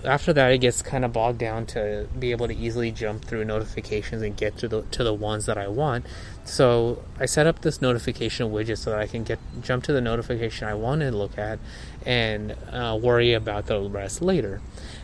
after 0.05 0.33
that 0.33 0.53
it 0.53 0.59
gets 0.59 0.83
kind 0.83 1.05
of 1.05 1.13
bogged 1.13 1.39
down 1.39 1.67
to 1.67 2.09
be 2.19 2.31
able 2.31 2.49
to 2.49 2.55
easily 2.55 2.91
jump 2.91 3.25
through 3.25 3.45
notifications 3.45 4.23
and 4.23 4.37
get 4.37 4.57
to 4.59 4.69
the 4.69 4.83
to 4.83 5.05
the 5.05 5.15
ones 5.15 5.47
that 5.47 5.59
I 5.59 5.69
want. 5.69 6.07
So 6.45 7.05
I 7.19 7.27
set 7.27 7.47
up 7.47 7.61
this 7.61 7.81
notification 7.81 8.51
widget 8.51 8.79
so 8.79 8.91
that 8.91 8.99
I 8.99 9.07
can 9.07 9.25
get 9.25 9.39
jump 9.61 9.85
to 9.85 9.93
the 9.93 10.01
notification 10.01 10.67
I 10.67 10.75
want 10.75 11.01
to 11.03 11.11
look 11.11 11.39
at 11.39 11.59
and 12.05 12.57
uh, 12.71 12.99
worry 13.01 13.33
about 13.33 13.67
the 13.67 13.81
rest 13.81 14.23
later. 14.23 14.61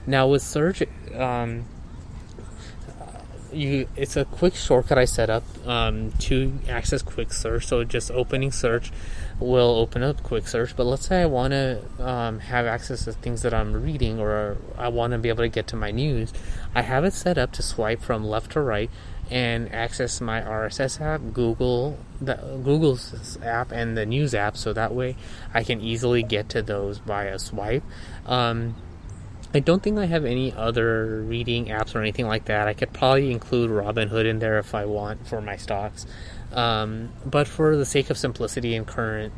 Now 0.06 0.26
with 0.26 0.42
search, 0.42 0.82
um, 1.14 1.66
you 3.52 3.88
it's 3.96 4.16
a 4.16 4.24
quick 4.24 4.54
shortcut 4.54 4.98
I 4.98 5.04
set 5.04 5.30
up 5.30 5.44
um, 5.66 6.12
to 6.20 6.52
access 6.68 7.02
quick 7.02 7.32
search. 7.32 7.66
So 7.66 7.84
just 7.84 8.10
opening 8.10 8.52
search 8.52 8.92
will 9.40 9.76
open 9.76 10.02
up 10.02 10.22
quick 10.22 10.48
search. 10.48 10.76
But 10.76 10.84
let's 10.84 11.06
say 11.06 11.22
I 11.22 11.26
want 11.26 11.52
to 11.52 11.82
um, 11.98 12.40
have 12.40 12.66
access 12.66 13.04
to 13.04 13.12
things 13.12 13.42
that 13.42 13.54
I'm 13.54 13.82
reading, 13.82 14.18
or 14.20 14.56
I 14.76 14.88
want 14.88 15.12
to 15.12 15.18
be 15.18 15.28
able 15.28 15.44
to 15.44 15.48
get 15.48 15.66
to 15.68 15.76
my 15.76 15.90
news. 15.90 16.32
I 16.74 16.82
have 16.82 17.04
it 17.04 17.12
set 17.12 17.38
up 17.38 17.52
to 17.52 17.62
swipe 17.62 18.02
from 18.02 18.24
left 18.24 18.52
to 18.52 18.60
right 18.60 18.90
and 19.30 19.72
access 19.74 20.20
my 20.20 20.40
RSS 20.40 21.00
app, 21.00 21.20
Google, 21.34 21.98
the, 22.20 22.34
Google's 22.64 23.38
app, 23.42 23.70
and 23.72 23.96
the 23.96 24.06
news 24.06 24.34
app. 24.34 24.56
So 24.56 24.72
that 24.72 24.94
way, 24.94 25.16
I 25.52 25.64
can 25.64 25.80
easily 25.80 26.22
get 26.22 26.48
to 26.50 26.62
those 26.62 26.98
via 26.98 27.38
swipe. 27.38 27.82
Um, 28.26 28.74
I 29.54 29.60
don't 29.60 29.82
think 29.82 29.98
I 29.98 30.06
have 30.06 30.24
any 30.24 30.52
other 30.52 31.22
reading 31.22 31.66
apps 31.66 31.94
or 31.94 32.00
anything 32.00 32.26
like 32.26 32.46
that. 32.46 32.68
I 32.68 32.74
could 32.74 32.92
probably 32.92 33.32
include 33.32 33.70
Robinhood 33.70 34.26
in 34.26 34.40
there 34.40 34.58
if 34.58 34.74
I 34.74 34.84
want 34.84 35.26
for 35.26 35.40
my 35.40 35.56
stocks. 35.56 36.06
Um, 36.52 37.10
but 37.24 37.48
for 37.48 37.76
the 37.76 37.86
sake 37.86 38.10
of 38.10 38.18
simplicity 38.18 38.74
and 38.74 38.86
current 38.86 39.32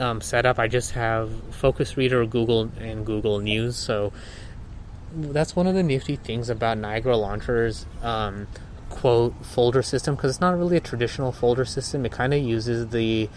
um, 0.00 0.20
setup, 0.20 0.58
I 0.58 0.66
just 0.66 0.92
have 0.92 1.30
Focus 1.54 1.96
Reader, 1.96 2.26
Google, 2.26 2.70
and 2.78 3.06
Google 3.06 3.38
News. 3.38 3.76
So 3.76 4.12
that's 5.14 5.54
one 5.54 5.68
of 5.68 5.74
the 5.74 5.84
nifty 5.84 6.16
things 6.16 6.50
about 6.50 6.78
Niagara 6.78 7.16
Launcher's 7.16 7.86
um, 8.02 8.48
quote 8.90 9.34
folder 9.44 9.82
system 9.82 10.16
because 10.16 10.32
it's 10.32 10.40
not 10.40 10.58
really 10.58 10.76
a 10.76 10.80
traditional 10.80 11.30
folder 11.30 11.64
system. 11.64 12.04
It 12.04 12.12
kind 12.12 12.34
of 12.34 12.42
uses 12.42 12.88
the 12.88 13.28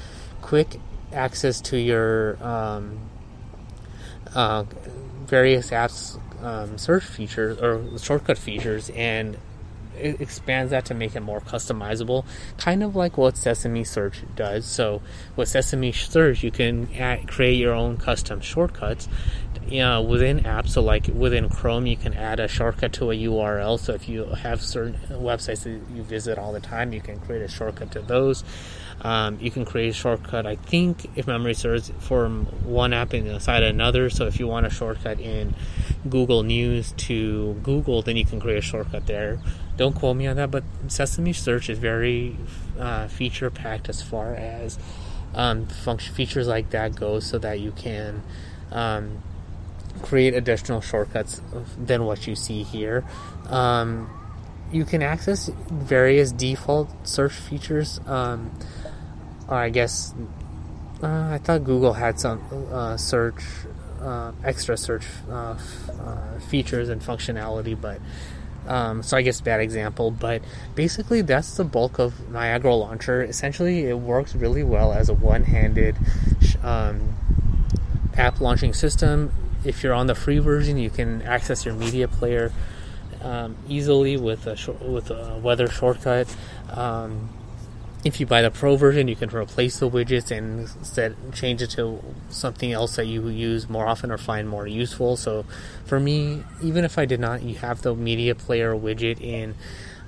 quick 0.41 0.79
access 1.13 1.61
to 1.61 1.77
your 1.77 2.43
um, 2.43 2.99
uh, 4.33 4.65
various 5.27 5.71
apps 5.71 6.19
um, 6.43 6.77
search 6.77 7.03
features 7.03 7.59
or 7.59 7.97
shortcut 7.99 8.37
features 8.37 8.89
and 8.91 9.37
it 9.99 10.21
expands 10.21 10.71
that 10.71 10.85
to 10.85 10.93
make 10.93 11.15
it 11.15 11.21
more 11.21 11.41
customizable, 11.41 12.23
kind 12.57 12.83
of 12.83 12.95
like 12.95 13.17
what 13.17 13.35
Sesame 13.35 13.83
Search 13.83 14.21
does. 14.35 14.65
So, 14.65 15.01
with 15.35 15.49
Sesame 15.49 15.91
Search, 15.91 16.43
you 16.43 16.51
can 16.51 16.93
add, 16.93 17.27
create 17.27 17.55
your 17.55 17.73
own 17.73 17.97
custom 17.97 18.39
shortcuts 18.39 19.09
you 19.67 19.79
know, 19.79 20.01
within 20.01 20.41
apps. 20.41 20.69
So, 20.69 20.81
like 20.81 21.07
within 21.07 21.49
Chrome, 21.49 21.85
you 21.85 21.97
can 21.97 22.13
add 22.13 22.39
a 22.39 22.47
shortcut 22.47 22.93
to 22.93 23.11
a 23.11 23.15
URL. 23.15 23.79
So, 23.79 23.93
if 23.93 24.07
you 24.07 24.25
have 24.25 24.61
certain 24.61 24.95
websites 25.09 25.63
that 25.63 25.79
you 25.93 26.03
visit 26.03 26.37
all 26.37 26.53
the 26.53 26.59
time, 26.59 26.93
you 26.93 27.01
can 27.01 27.19
create 27.19 27.41
a 27.41 27.47
shortcut 27.47 27.91
to 27.91 28.01
those. 28.01 28.43
Um, 29.01 29.37
you 29.39 29.51
can 29.51 29.63
create 29.63 29.89
a 29.89 29.93
shortcut, 29.93 30.47
I 30.47 30.55
think, 30.55 31.05
if 31.15 31.27
memory 31.27 31.53
serves, 31.53 31.91
from 31.99 32.45
one 32.65 32.93
app 32.93 33.13
inside 33.13 33.61
another. 33.61 34.09
So 34.09 34.25
if 34.25 34.39
you 34.39 34.47
want 34.47 34.65
a 34.65 34.71
shortcut 34.71 35.19
in 35.19 35.53
Google 36.09 36.41
News 36.41 36.93
to 36.93 37.53
Google, 37.61 38.01
then 38.01 38.17
you 38.17 38.25
can 38.25 38.39
create 38.39 38.57
a 38.57 38.61
shortcut 38.61 39.05
there. 39.05 39.39
Don't 39.77 39.93
quote 39.93 40.17
me 40.17 40.25
on 40.25 40.35
that, 40.37 40.49
but 40.49 40.63
Sesame 40.87 41.33
Search 41.33 41.69
is 41.69 41.77
very 41.77 42.35
uh, 42.79 43.07
feature 43.07 43.51
packed 43.51 43.87
as 43.87 44.01
far 44.01 44.33
as 44.33 44.79
um, 45.35 45.67
function 45.67 46.15
features 46.15 46.47
like 46.47 46.71
that 46.71 46.95
go, 46.95 47.19
so 47.19 47.37
that 47.37 47.59
you 47.59 47.71
can 47.73 48.23
um, 48.71 49.21
create 50.01 50.33
additional 50.33 50.81
shortcuts 50.81 51.41
than 51.77 52.05
what 52.05 52.25
you 52.25 52.35
see 52.35 52.63
here. 52.63 53.05
Um, 53.47 54.09
you 54.71 54.85
can 54.85 55.01
access 55.01 55.49
various 55.71 56.31
default 56.31 56.89
search 57.07 57.33
features. 57.33 57.99
Um, 58.05 58.51
I 59.49 59.69
guess 59.69 60.13
uh, 61.01 61.29
I 61.31 61.37
thought 61.37 61.63
Google 61.63 61.93
had 61.93 62.19
some 62.19 62.41
uh, 62.71 62.97
search, 62.97 63.41
uh, 64.01 64.31
extra 64.43 64.77
search 64.77 65.05
uh, 65.29 65.57
uh, 66.01 66.39
features 66.49 66.89
and 66.89 67.01
functionality, 67.01 67.79
but 67.79 67.99
um, 68.67 69.01
so 69.03 69.15
I 69.15 69.21
guess 69.21 69.39
bad 69.39 69.61
example. 69.61 70.11
But 70.11 70.41
basically, 70.75 71.21
that's 71.21 71.55
the 71.55 71.63
bulk 71.63 71.99
of 71.99 72.29
Niagara 72.29 72.75
Launcher. 72.75 73.23
Essentially, 73.23 73.85
it 73.85 73.97
works 73.97 74.35
really 74.35 74.63
well 74.63 74.91
as 74.91 75.07
a 75.09 75.13
one-handed 75.13 75.95
um, 76.63 77.15
app 78.17 78.41
launching 78.41 78.73
system. 78.73 79.31
If 79.63 79.83
you're 79.83 79.93
on 79.93 80.07
the 80.07 80.15
free 80.15 80.39
version, 80.39 80.77
you 80.77 80.89
can 80.89 81.21
access 81.21 81.65
your 81.65 81.73
media 81.73 82.07
player 82.07 82.51
um, 83.27 83.57
easily 83.67 84.15
with 84.15 84.47
a 84.47 84.55
sh- 84.55 84.69
with 84.81 85.11
a 85.11 85.37
weather 85.43 85.67
shortcut. 85.67 86.33
Um, 86.71 87.29
if 88.05 88.19
you 88.19 88.25
buy 88.25 88.41
the 88.41 88.51
pro 88.51 88.77
version, 88.77 89.09
you 89.09 89.17
can 89.17 89.29
replace 89.35 89.79
the 89.79 89.89
widgets 89.89 90.31
and 90.31 90.69
set 90.85 91.11
change 91.33 91.61
it 91.61 91.71
to 91.71 92.01
something 92.29 92.71
else 92.71 92.95
that 92.95 93.05
you 93.05 93.27
use 93.27 93.67
more 93.67 93.85
often 93.85 94.11
or 94.11 94.17
find 94.17 94.47
more 94.47 94.65
useful. 94.65 95.17
So, 95.17 95.45
for 95.85 95.99
me, 95.99 96.43
even 96.61 96.85
if 96.85 96.97
I 96.97 97.05
did 97.05 97.19
not 97.19 97.43
you 97.43 97.55
have 97.55 97.81
the 97.81 97.93
media 97.95 98.33
player 98.33 98.73
widget 98.73 99.19
in 99.19 99.55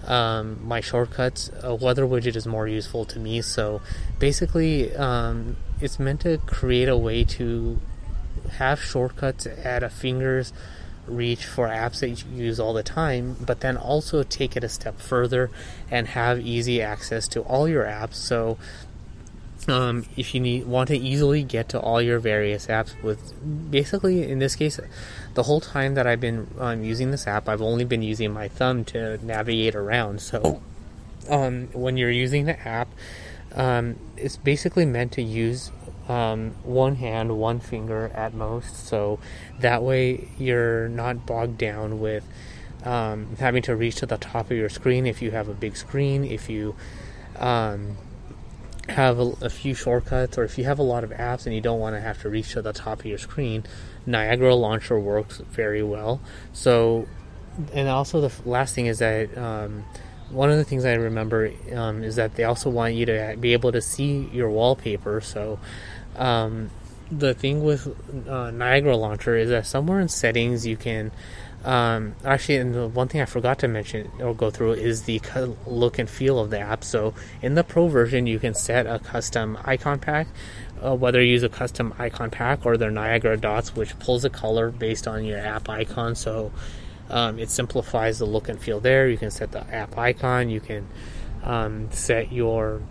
um, 0.08 0.66
my 0.66 0.80
shortcuts, 0.80 1.52
a 1.62 1.76
weather 1.76 2.06
widget 2.06 2.38
is 2.38 2.48
more 2.48 2.68
useful 2.68 3.04
to 3.06 3.20
me. 3.20 3.42
So, 3.42 3.82
basically, 4.18 4.96
um, 4.96 5.58
it's 5.82 6.00
meant 6.00 6.22
to 6.22 6.38
create 6.46 6.88
a 6.88 6.98
way 6.98 7.26
to 7.26 7.80
have 8.52 8.82
shortcuts 8.82 9.46
at 9.46 9.84
a 9.84 9.90
finger's 9.90 10.54
reach 11.10 11.46
for 11.46 11.68
apps 11.68 12.00
that 12.00 12.10
you 12.10 12.44
use 12.44 12.60
all 12.60 12.74
the 12.74 12.84
time, 12.84 13.36
but 13.39 13.62
then 13.62 13.78
also 13.78 14.24
take 14.24 14.56
it 14.56 14.63
a 14.63 14.70
step 14.70 15.00
further 15.00 15.50
and 15.89 16.08
have 16.10 16.39
easy 16.39 16.82
access 16.82 17.28
to 17.30 17.42
all 17.42 17.68
your 17.68 17.84
apps. 17.84 18.16
So, 18.16 18.58
um, 19.68 20.06
if 20.16 20.34
you 20.34 20.39
need 20.39 20.66
want 20.66 20.88
to 20.88 20.98
easily 20.98 21.44
get 21.44 21.70
to 21.70 21.80
all 21.80 22.01
your 22.01 22.20
various 22.20 22.68
apps, 22.68 23.01
with 23.04 23.34
basically 23.70 24.30
in 24.30 24.39
this 24.39 24.56
case, 24.56 24.80
the 25.34 25.44
whole 25.44 25.62
time 25.62 25.96
that 25.96 26.08
I've 26.08 26.22
been 26.22 26.48
um, 26.60 26.84
using 26.84 27.12
this 27.12 27.28
app, 27.28 27.50
I've 27.50 27.62
only 27.62 27.84
been 27.86 28.01
using 28.01 28.32
my 28.32 28.48
thumb 28.48 28.86
to 28.86 29.24
navigate 29.25 29.75
around. 29.75 30.22
So, 30.22 30.62
um, 31.30 31.68
when 31.74 31.98
you're 31.98 32.12
using 32.12 32.46
the 32.46 32.60
app, 32.68 32.89
um, 33.56 33.98
it's 34.16 34.38
basically 34.38 34.86
meant 34.86 35.12
to 35.13 35.22
use 35.22 35.72
um, 36.10 36.56
one 36.63 36.96
hand, 36.96 37.38
one 37.38 37.60
finger 37.60 38.12
at 38.13 38.34
most. 38.34 38.88
So 38.88 39.20
that 39.60 39.84
way 39.84 40.28
you're 40.38 40.89
not 40.89 41.25
bogged 41.25 41.58
down 41.58 42.00
with 42.00 42.25
um, 42.84 43.36
having 43.38 43.62
to 43.63 43.75
reach 43.75 43.98
to 43.98 44.06
the 44.06 44.18
top 44.18 44.51
of 44.51 44.58
your 44.58 44.70
screen 44.70 45.06
if 45.06 45.22
you 45.22 45.32
have 45.32 45.48
a 45.48 45.54
big 45.54 45.78
screen, 45.78 46.25
if 46.25 46.50
you 46.50 46.75
um, 47.38 47.96
have 48.88 49.20
a, 49.20 49.34
a, 49.42 49.50
few 49.50 49.74
shortcuts, 49.74 50.38
or 50.38 50.44
if 50.44 50.58
you 50.58 50.63
have 50.63 50.80
a 50.80 50.84
lot 50.84 51.04
of 51.04 51.12
apps 51.12 51.46
and 51.46 51.54
you 51.54 51.62
don't 51.62 51.80
want 51.80 51.96
to 51.96 52.01
have 52.01 52.22
to 52.22 52.30
reach 52.30 52.54
to 52.54 52.62
the 52.62 52.74
top 52.74 53.00
of 53.00 53.06
your 53.06 53.18
screen. 53.18 53.63
Niagara 54.06 54.56
Launcher 54.56 55.00
works 55.00 55.38
very 55.38 55.84
well. 55.84 56.22
So, 56.54 57.08
and 57.74 57.88
also 57.88 58.22
the 58.22 58.50
last 58.50 58.74
thing 58.74 58.88
is 58.88 59.00
that 59.00 59.38
um, 59.38 59.86
one 60.32 60.50
of 60.50 60.58
the 60.58 60.63
things 60.63 60.86
I 60.86 60.94
remember 60.94 61.51
um, 61.74 62.04
is 62.04 62.16
that 62.16 62.36
they 62.36 62.44
also 62.44 62.70
want 62.70 62.94
you 62.94 63.06
to 63.08 63.36
be 63.39 63.54
able 63.54 63.72
to 63.72 63.82
see 63.82 64.30
your 64.32 64.50
wallpaper. 64.50 65.22
So 65.22 65.60
um, 66.20 66.70
the 67.12 67.34
thing 67.34 67.64
with 67.64 67.88
uh, 68.28 68.52
Niagara 68.52 68.96
Launcher 68.96 69.36
is 69.36 69.50
that 69.50 69.66
somewhere 69.66 70.00
in 70.00 70.10
settings 70.10 70.68
you 70.68 70.78
can 70.78 71.12
um, 71.66 72.16
actually, 72.24 72.58
and 72.58 72.74
the 72.74 72.88
one 72.88 73.10
thing 73.10 73.20
I 73.20 73.26
forgot 73.26 73.60
to 73.60 73.68
mention 73.68 74.10
or 74.20 74.34
go 74.34 74.50
through 74.50 74.74
is 74.74 75.04
the 75.04 75.22
look 75.66 76.00
and 76.00 76.10
feel 76.10 76.40
of 76.40 76.50
the 76.52 76.60
app. 76.60 76.84
So 76.84 77.14
in 77.42 77.56
the 77.56 77.64
Pro 77.64 77.88
version, 77.88 78.28
you 78.28 78.40
can 78.40 78.54
set 78.54 78.88
a 78.88 79.00
custom 79.00 79.58
icon 79.66 80.00
pack, 80.00 80.28
uh, 80.82 80.96
whether 80.96 81.22
you 81.22 81.34
use 81.34 81.44
a 81.44 81.50
custom 81.50 81.94
icon 82.00 82.30
pack 82.30 82.66
or 82.66 82.78
their 82.78 82.92
Niagara 82.92 83.36
dots, 83.36 83.76
which 83.76 83.98
pulls 84.00 84.24
a 84.24 84.30
color 84.30 84.72
based 84.72 85.08
on 85.08 85.26
your 85.26 85.40
app 85.40 85.68
icon. 85.68 86.16
So 86.16 86.54
um, 87.10 87.38
it 87.38 87.50
simplifies 87.50 88.20
the 88.20 88.26
look 88.26 88.48
and 88.48 88.60
feel 88.60 88.80
there. 88.80 89.10
You 89.10 89.18
can 89.18 89.32
set 89.32 89.52
the 89.52 89.68
app 89.74 89.98
icon. 89.98 90.50
You 90.50 90.62
can 90.62 90.88
um, 91.44 91.92
set 91.92 92.32
your 92.32 92.82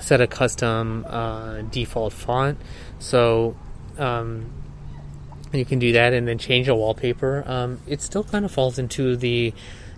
set 0.00 0.20
a 0.20 0.26
custom 0.26 1.04
uh, 1.08 1.62
default 1.62 2.12
font. 2.12 2.58
So 2.98 3.56
um, 3.98 4.52
you 5.52 5.64
can 5.64 5.78
do 5.78 5.92
that 5.92 6.12
and 6.12 6.26
then 6.26 6.38
change 6.38 6.68
a 6.68 6.74
wallpaper. 6.74 7.44
Um, 7.46 7.80
it 7.86 8.02
still 8.02 8.24
kind 8.24 8.44
of 8.44 8.52
falls 8.52 8.78
into 8.78 9.16
the 9.16 9.52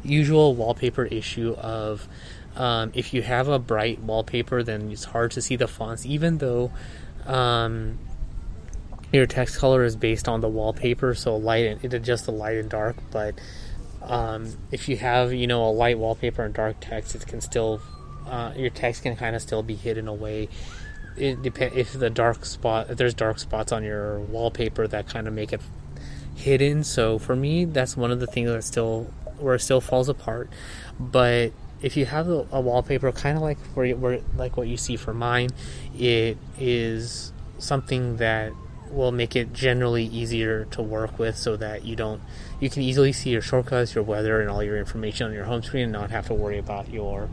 usual 0.05 0.55
wallpaper 0.55 1.05
issue 1.05 1.55
of 1.59 2.09
um, 2.57 2.93
if 2.95 3.15
you 3.15 3.23
have 3.23 3.49
a 3.49 3.59
bright 3.59 4.01
wallpaper, 4.01 4.63
then 4.63 4.91
it's 4.91 5.05
hard 5.05 5.31
to 5.33 5.43
see 5.43 5.57
the 5.57 5.69
fonts, 5.69 6.05
even 6.05 6.39
though 6.39 6.73
um, 7.27 7.99
your 9.13 9.27
text 9.27 9.59
color 9.59 9.85
is 9.85 9.97
based 9.97 10.29
on 10.29 10.41
the 10.41 10.49
wallpaper. 10.49 11.15
So 11.15 11.37
light 11.37 11.67
and 11.67 11.85
it 11.85 11.95
adjusts 11.95 12.23
the 12.23 12.33
light 12.33 12.57
and 12.57 12.69
dark, 12.69 12.97
but 13.11 13.39
um, 14.03 14.57
if 14.73 14.89
you 14.89 14.97
have 14.97 15.33
you 15.33 15.47
know 15.47 15.65
a 15.65 15.71
light 15.71 15.99
wallpaper 15.99 16.43
and 16.43 16.55
dark 16.55 16.77
text, 16.81 17.15
it 17.15 17.27
can 17.27 17.41
still 17.41 17.81
uh, 18.29 18.53
your 18.57 18.71
text 18.71 19.03
can 19.03 19.17
kind 19.17 19.35
of 19.35 19.43
still 19.43 19.63
be 19.63 19.75
hidden 19.75 20.09
away. 20.09 20.49
It 21.17 21.43
depend 21.43 21.75
if 21.75 21.93
the 21.93 22.11
dark 22.11 22.45
spot 22.45 22.91
if 22.91 22.97
there's 22.97 23.15
dark 23.15 23.39
spots 23.39 23.73
on 23.73 23.83
your 23.83 24.21
wallpaper 24.21 24.87
that 24.87 25.09
kind 25.09 25.27
of 25.27 25.35
make 25.35 25.53
it 25.53 25.61
hidden. 26.37 26.85
So 26.85 27.19
for 27.19 27.35
me, 27.35 27.65
that's 27.65 27.97
one 27.97 28.11
of 28.11 28.21
the 28.21 28.27
things 28.27 28.51
that 28.51 28.63
still 28.63 29.13
where 29.39 29.57
it 29.57 29.61
still 29.61 29.81
falls 29.81 30.09
apart. 30.09 30.51
But 30.99 31.53
if 31.83 31.97
you 31.97 32.07
have 32.07 32.29
a, 32.29 32.47
a 32.53 32.61
wallpaper, 32.61 33.11
kind 33.13 33.37
of 33.37 33.43
like 33.43 33.59
where, 33.75 33.95
where 33.97 34.21
like 34.37 34.57
what 34.57 34.69
you 34.69 34.77
see 34.77 34.97
for 34.97 35.15
mine, 35.15 35.51
it 35.97 36.37
is 36.59 37.33
something 37.59 38.17
that 38.19 38.53
will 38.91 39.13
make 39.13 39.37
it 39.37 39.53
generally 39.53 40.05
easier 40.05 40.65
to 40.67 40.83
work 40.83 41.19
with 41.19 41.37
so 41.37 41.57
that 41.57 41.85
you 41.85 41.95
don't 41.95 42.23
you 42.59 42.71
can 42.71 42.83
easily 42.83 43.13
see 43.13 43.31
your 43.31 43.43
shortcuts, 43.43 43.95
your 43.95 44.05
weather, 44.05 44.41
and 44.41 44.51
all 44.51 44.63
your 44.63 44.79
information 44.79 45.27
on 45.27 45.33
your 45.33 45.45
home 45.45 45.63
screen 45.63 45.85
and 45.85 45.93
not 45.93 46.11
have 46.11 46.27
to 46.27 46.35
worry 46.35 46.59
about 46.59 46.89
your 46.91 47.29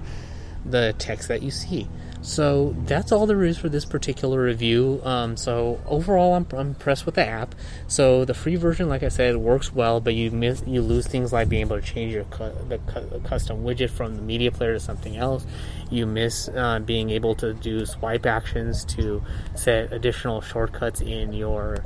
the 0.66 0.96
text 0.98 1.28
that 1.28 1.42
you 1.42 1.52
see. 1.52 1.88
So 2.26 2.76
that's 2.86 3.12
all 3.12 3.28
there 3.28 3.44
is 3.44 3.60
for 3.60 3.70
this 3.70 3.86
particular 3.86 4.42
review. 4.42 5.00
Um, 5.04 5.38
so 5.38 5.80
overall, 5.86 6.34
I'm, 6.34 6.48
I'm, 6.54 6.70
impressed 6.70 7.06
with 7.06 7.16
the 7.16 7.28
app. 7.28 7.54
So 7.88 8.26
the 8.26 8.34
free 8.34 8.56
version, 8.56 8.90
like 8.90 9.04
I 9.04 9.10
said, 9.10 9.38
works 9.38 9.72
well, 9.72 10.02
but 10.02 10.16
you 10.16 10.32
miss 10.32 10.64
you 10.66 10.82
lose 10.82 11.06
things 11.06 11.32
like 11.32 11.50
being 11.50 11.62
able 11.62 11.80
to 11.80 11.86
change 11.86 12.14
your 12.14 12.24
cu- 12.24 12.52
the, 12.68 12.80
cu- 12.80 13.20
custom 13.20 13.64
widget 13.64 13.92
from 13.92 14.16
the 14.16 14.24
media 14.24 14.52
player 14.52 14.74
to 14.74 14.80
something 14.80 15.16
else. 15.16 15.46
You 15.92 16.08
miss 16.08 16.50
uh, 16.50 16.80
being 16.80 17.12
able 17.12 17.36
to 17.36 17.54
do 17.54 17.86
swipe 17.86 18.26
actions 18.26 18.84
to 18.86 19.24
set 19.54 19.94
additional 19.94 20.42
shortcuts 20.42 21.02
in 21.02 21.32
your 21.32 21.86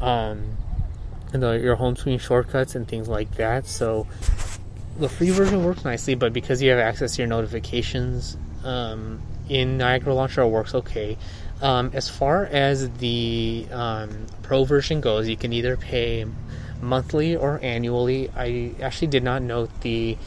um, 0.00 0.56
the, 1.30 1.52
your 1.52 1.76
home 1.76 1.94
screen 1.94 2.18
shortcuts 2.18 2.74
and 2.74 2.86
things 2.88 3.08
like 3.08 3.36
that. 3.36 3.66
So 3.66 4.08
the 4.98 5.08
free 5.08 5.30
version 5.30 5.64
works 5.64 5.84
nicely, 5.84 6.14
but 6.14 6.32
because 6.32 6.62
you 6.62 6.70
have 6.70 6.78
access 6.78 7.16
to 7.16 7.22
your 7.22 7.28
notifications 7.28 8.36
um, 8.64 9.20
in 9.48 9.78
Niagara 9.78 10.14
Launcher, 10.14 10.42
it 10.42 10.48
works 10.48 10.74
okay. 10.74 11.16
Um, 11.60 11.90
as 11.94 12.08
far 12.08 12.44
as 12.46 12.90
the 12.98 13.66
um, 13.70 14.26
pro 14.42 14.64
version 14.64 15.00
goes, 15.00 15.28
you 15.28 15.36
can 15.36 15.52
either 15.52 15.76
pay 15.76 16.26
monthly 16.80 17.36
or 17.36 17.60
annually. 17.62 18.28
I 18.34 18.74
actually 18.82 19.08
did 19.08 19.22
not 19.22 19.42
note 19.42 19.70
the 19.80 20.18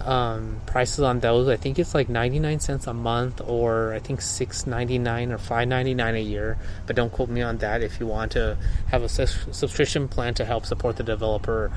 um, 0.00 0.60
prices 0.66 1.00
on 1.00 1.20
those. 1.20 1.48
I 1.48 1.56
think 1.56 1.78
it's 1.78 1.94
like 1.94 2.08
99 2.08 2.60
cents 2.60 2.86
a 2.86 2.94
month, 2.94 3.40
or 3.40 3.94
I 3.94 3.98
think 3.98 4.20
6.99 4.20 5.32
or 5.32 5.38
5.99 5.38 6.14
a 6.14 6.20
year. 6.20 6.58
But 6.86 6.96
don't 6.96 7.12
quote 7.12 7.28
me 7.28 7.42
on 7.42 7.58
that. 7.58 7.82
If 7.82 8.00
you 8.00 8.06
want 8.06 8.32
to 8.32 8.56
have 8.88 9.02
a 9.02 9.08
subscription 9.08 10.08
plan 10.08 10.34
to 10.34 10.44
help 10.44 10.66
support 10.66 10.96
the 10.96 11.02
developer 11.02 11.72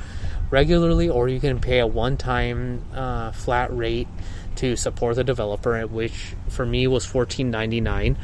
regularly, 0.49 1.09
or 1.09 1.27
you 1.27 1.39
can 1.39 1.59
pay 1.59 1.79
a 1.79 1.87
one-time 1.87 2.83
uh, 2.93 3.31
flat 3.31 3.75
rate 3.75 4.07
to 4.55 4.75
support 4.75 5.15
the 5.15 5.23
developer, 5.23 5.85
which 5.87 6.33
for 6.49 6.65
me 6.65 6.87
was 6.87 7.05
14.99. 7.05 8.15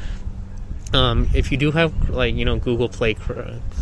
Um, 0.94 1.28
if 1.34 1.50
you 1.50 1.58
do 1.58 1.72
have 1.72 2.08
like 2.08 2.36
you 2.36 2.44
know 2.44 2.56
Google 2.56 2.88
Play 2.88 3.14
cr- 3.14 3.32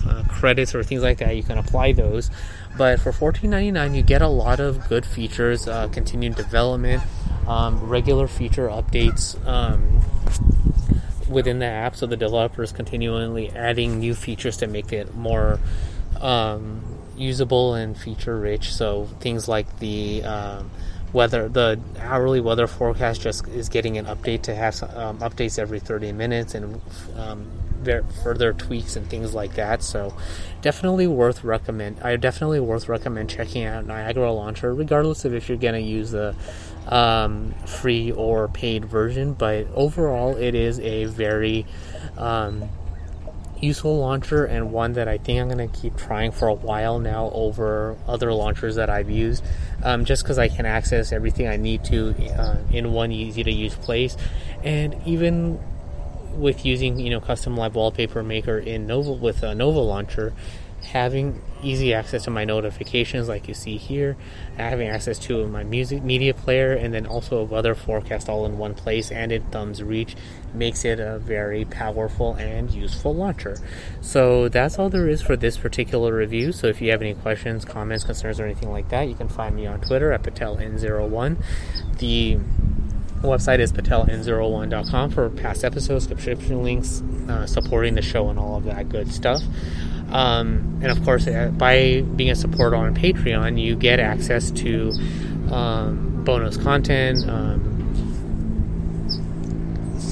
uh, 0.08 0.24
credits 0.28 0.74
or 0.74 0.82
things 0.82 1.02
like 1.02 1.18
that, 1.18 1.36
you 1.36 1.42
can 1.42 1.58
apply 1.58 1.92
those. 1.92 2.30
But 2.76 3.00
for 3.00 3.12
$14.99, 3.12 3.94
you 3.94 4.02
get 4.02 4.22
a 4.22 4.28
lot 4.28 4.58
of 4.58 4.88
good 4.88 5.04
features, 5.04 5.68
uh, 5.68 5.88
continued 5.88 6.36
development, 6.36 7.02
um, 7.46 7.78
regular 7.86 8.26
feature 8.26 8.68
updates 8.68 9.36
um, 9.46 10.00
within 11.28 11.58
the 11.58 11.66
app. 11.66 11.96
So 11.96 12.06
the 12.06 12.16
developer 12.16 12.62
is 12.62 12.72
continually 12.72 13.50
adding 13.50 13.98
new 13.98 14.14
features 14.14 14.56
to 14.58 14.66
make 14.66 14.90
it 14.90 15.14
more 15.14 15.60
um, 16.18 16.80
usable 17.14 17.74
and 17.74 17.94
feature 17.94 18.38
rich. 18.38 18.72
So 18.72 19.04
things 19.20 19.48
like 19.48 19.78
the 19.80 20.24
um, 20.24 20.70
weather, 21.12 21.48
the 21.48 21.80
hourly 21.98 22.40
weather 22.40 22.66
forecast 22.66 23.20
just 23.20 23.46
is 23.48 23.68
getting 23.68 23.98
an 23.98 24.06
update 24.06 24.42
to 24.42 24.54
have 24.54 24.82
um, 24.94 25.18
updates 25.18 25.58
every 25.58 25.80
30 25.80 26.12
minutes 26.12 26.54
and 26.54 26.80
um, 27.16 27.50
further 28.22 28.52
tweaks 28.52 28.96
and 28.96 29.08
things 29.08 29.34
like 29.34 29.54
that. 29.54 29.82
So 29.82 30.14
definitely 30.60 31.06
worth 31.06 31.44
recommend. 31.44 32.00
I 32.00 32.16
definitely 32.16 32.60
worth 32.60 32.88
recommend 32.88 33.30
checking 33.30 33.64
out 33.64 33.86
Niagara 33.86 34.32
Launcher, 34.32 34.74
regardless 34.74 35.24
of 35.24 35.34
if 35.34 35.48
you're 35.48 35.58
going 35.58 35.74
to 35.74 35.80
use 35.80 36.10
the 36.10 36.34
um, 36.88 37.54
free 37.66 38.12
or 38.12 38.48
paid 38.48 38.84
version. 38.84 39.34
But 39.34 39.66
overall, 39.74 40.36
it 40.36 40.54
is 40.54 40.78
a 40.80 41.04
very 41.06 41.66
um, 42.16 42.68
useful 43.62 43.96
launcher 43.98 44.44
and 44.44 44.72
one 44.72 44.94
that 44.94 45.06
I 45.08 45.18
think 45.18 45.40
I'm 45.40 45.48
going 45.48 45.70
to 45.70 45.80
keep 45.80 45.96
trying 45.96 46.32
for 46.32 46.48
a 46.48 46.54
while 46.54 46.98
now 46.98 47.30
over 47.32 47.96
other 48.08 48.32
launchers 48.32 48.74
that 48.74 48.90
I've 48.90 49.08
used, 49.08 49.44
um, 49.82 50.04
just 50.04 50.24
because 50.24 50.38
I 50.38 50.48
can 50.48 50.66
access 50.66 51.12
everything 51.12 51.46
I 51.46 51.56
need 51.56 51.84
to 51.84 52.14
uh, 52.36 52.56
in 52.70 52.92
one 52.92 53.12
easy 53.12 53.44
to 53.44 53.52
use 53.52 53.74
place, 53.74 54.16
and 54.64 54.96
even 55.06 55.60
with 56.34 56.64
using 56.64 56.98
you 56.98 57.10
know 57.10 57.20
custom 57.20 57.56
live 57.56 57.74
wallpaper 57.74 58.22
maker 58.22 58.58
in 58.58 58.86
Nova 58.86 59.12
with 59.12 59.42
a 59.42 59.54
Nova 59.54 59.78
launcher, 59.78 60.32
having 60.82 61.40
easy 61.62 61.94
access 61.94 62.24
to 62.24 62.30
my 62.30 62.44
notifications 62.44 63.28
like 63.28 63.48
you 63.48 63.54
see 63.54 63.76
here, 63.76 64.16
having 64.56 64.88
access 64.88 65.18
to 65.18 65.46
my 65.46 65.62
music 65.62 66.02
media 66.02 66.34
player, 66.34 66.72
and 66.72 66.92
then 66.92 67.06
also 67.06 67.38
a 67.38 67.44
weather 67.44 67.74
forecast 67.74 68.28
all 68.28 68.44
in 68.44 68.58
one 68.58 68.74
place 68.74 69.10
and 69.10 69.32
in 69.32 69.42
thumb's 69.44 69.82
reach 69.82 70.16
makes 70.52 70.84
it 70.84 71.00
a 71.00 71.18
very 71.18 71.64
powerful 71.64 72.34
and 72.34 72.70
useful 72.72 73.14
launcher. 73.14 73.56
So 74.00 74.48
that's 74.48 74.78
all 74.78 74.90
there 74.90 75.08
is 75.08 75.22
for 75.22 75.36
this 75.36 75.56
particular 75.56 76.14
review. 76.14 76.52
So 76.52 76.66
if 76.66 76.80
you 76.80 76.90
have 76.90 77.00
any 77.00 77.14
questions, 77.14 77.64
comments, 77.64 78.04
concerns, 78.04 78.40
or 78.40 78.44
anything 78.44 78.70
like 78.70 78.88
that, 78.90 79.08
you 79.08 79.14
can 79.14 79.28
find 79.28 79.56
me 79.56 79.66
on 79.66 79.80
Twitter 79.80 80.12
at 80.12 80.22
PatelN01. 80.22 81.42
The 81.98 82.38
website 83.22 83.60
is 83.60 83.72
pateln01.com 83.72 85.10
for 85.10 85.30
past 85.30 85.64
episodes, 85.64 86.08
subscription 86.08 86.62
links, 86.62 87.02
uh, 87.28 87.46
supporting 87.46 87.94
the 87.94 88.02
show, 88.02 88.28
and 88.28 88.38
all 88.38 88.56
of 88.56 88.64
that 88.64 88.88
good 88.88 89.12
stuff. 89.12 89.42
Um, 90.12 90.78
and 90.82 90.92
of 90.92 91.02
course, 91.04 91.26
uh, 91.26 91.50
by 91.56 92.02
being 92.02 92.30
a 92.30 92.34
supporter 92.34 92.76
on 92.76 92.94
Patreon, 92.94 93.60
you 93.60 93.74
get 93.74 93.98
access 93.98 94.50
to 94.52 94.92
um, 95.50 96.22
bonus 96.24 96.56
content, 96.56 97.28
um, 97.28 97.70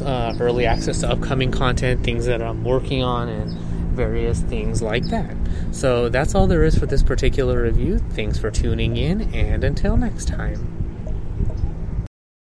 uh, 0.04 0.34
early 0.40 0.64
access 0.64 1.00
to 1.00 1.08
upcoming 1.10 1.52
content, 1.52 2.02
things 2.02 2.24
that 2.26 2.40
I'm 2.40 2.64
working 2.64 3.02
on, 3.02 3.28
and 3.28 3.52
various 3.94 4.40
things 4.40 4.80
like 4.80 5.04
that. 5.08 5.36
So 5.72 6.08
that's 6.08 6.34
all 6.34 6.46
there 6.46 6.64
is 6.64 6.78
for 6.78 6.86
this 6.86 7.02
particular 7.02 7.62
review. 7.62 7.98
Thanks 7.98 8.38
for 8.38 8.50
tuning 8.50 8.96
in, 8.96 9.34
and 9.34 9.62
until 9.62 9.98
next 9.98 10.28
time. 10.28 10.79